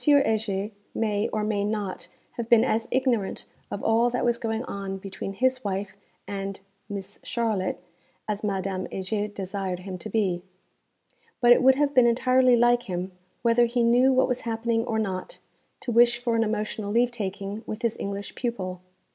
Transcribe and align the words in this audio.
Heger 0.03 0.71
may, 0.95 1.27
or 1.27 1.43
may 1.43 1.63
not, 1.63 2.07
have 2.31 2.49
been 2.49 2.63
as 2.63 2.87
ignorant 2.89 3.45
of 3.69 3.83
all 3.83 4.09
that 4.09 4.25
was 4.25 4.39
going 4.39 4.63
on 4.63 4.97
between 4.97 5.33
his 5.33 5.63
wife 5.63 5.95
and 6.27 6.59
'Mees 6.89 7.19
Charlotte' 7.21 7.83
as 8.27 8.43
Madame 8.43 8.87
Heger 8.87 9.27
desired 9.27 9.81
him 9.81 9.99
to 9.99 10.09
be. 10.09 10.41
But 11.39 11.51
it 11.53 11.61
would 11.61 11.75
have 11.75 11.93
been 11.93 12.07
entirely 12.07 12.55
like 12.55 12.89
him, 12.89 13.11
whether 13.43 13.65
he 13.67 13.83
knew 13.83 14.11
what 14.11 14.27
was 14.27 14.41
happening 14.41 14.83
or 14.85 14.97
not, 14.97 15.37
to 15.81 15.91
wish 15.91 16.17
for 16.17 16.35
an 16.35 16.43
emotional 16.43 16.91
leave 16.91 17.11
taking 17.11 17.61
with 17.67 17.83
his 17.83 17.95
English 17.99 18.33
pupil. 18.33 18.81